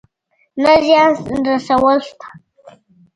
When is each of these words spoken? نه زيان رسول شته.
نه 0.61 0.73
زيان 0.85 1.11
رسول 1.49 1.97
شته. 2.07 2.27